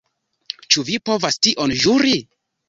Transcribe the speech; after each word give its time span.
Ĉu 0.75 0.83
vi 0.87 0.95
povas 1.09 1.37
tion 1.49 1.75
ĵuri? 1.85 2.17